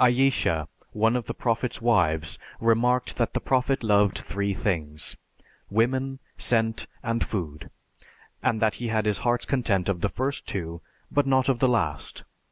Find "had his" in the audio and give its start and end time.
8.88-9.18